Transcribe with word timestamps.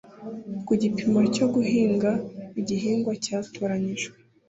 ku 0.65 0.71
gipimo 0.81 1.19
cyo 1.35 1.45
guhinga 1.53 2.11
igihingwa 2.59 3.11
cyatoranijwe 3.23 4.15